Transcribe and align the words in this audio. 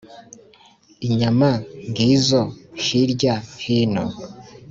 Inyama 1.07 1.49
ngizo 1.89 2.41
hirya 2.83 3.35
hino 3.63 4.05